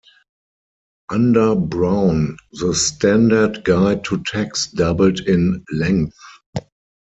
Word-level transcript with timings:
Under 1.09 1.53
Brown 1.53 2.35
the 2.53 2.73
standard 2.73 3.63
guide 3.63 4.03
to 4.05 4.23
tax 4.23 4.65
doubled 4.71 5.19
in 5.19 5.63
length. 5.71 6.17